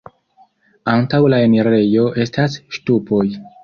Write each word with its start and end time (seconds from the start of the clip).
Antaŭ 0.93 1.21
la 1.35 1.43
enirejo 1.49 2.09
estas 2.27 2.61
ŝtupoj. 2.79 3.27